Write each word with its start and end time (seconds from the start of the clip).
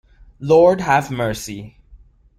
Lord 0.39 0.81
Have 0.81 1.11
Mercy! 1.11 1.77